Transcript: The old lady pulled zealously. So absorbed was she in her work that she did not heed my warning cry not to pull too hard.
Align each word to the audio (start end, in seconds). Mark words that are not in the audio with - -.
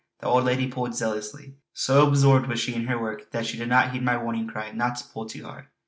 The 0.19 0.25
old 0.25 0.45
lady 0.45 0.65
pulled 0.67 0.95
zealously. 0.95 1.57
So 1.73 2.07
absorbed 2.07 2.47
was 2.47 2.59
she 2.59 2.73
in 2.73 2.85
her 2.87 2.99
work 2.99 3.29
that 3.29 3.45
she 3.45 3.55
did 3.59 3.69
not 3.69 3.91
heed 3.91 4.01
my 4.01 4.17
warning 4.17 4.47
cry 4.47 4.71
not 4.71 4.95
to 4.95 5.07
pull 5.07 5.27
too 5.27 5.43
hard. 5.45 5.67